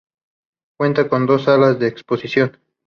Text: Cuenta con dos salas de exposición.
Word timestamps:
Cuenta 0.79 1.07
con 1.07 1.27
dos 1.27 1.43
salas 1.43 1.77
de 1.77 1.85
exposición. 1.89 2.57